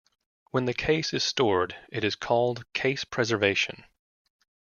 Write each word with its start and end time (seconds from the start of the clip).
When 0.49 0.65
the 0.65 0.73
case 0.73 1.13
is 1.13 1.23
stored, 1.23 1.75
it 1.91 2.03
is 2.03 2.15
called 2.15 2.65
case 2.73 3.03
preservation. 3.05 3.85